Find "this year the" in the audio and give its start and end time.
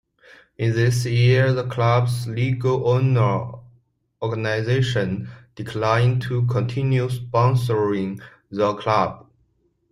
0.73-1.67